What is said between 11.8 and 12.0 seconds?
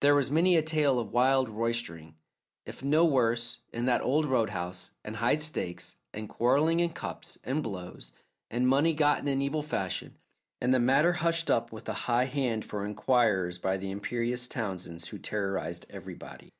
a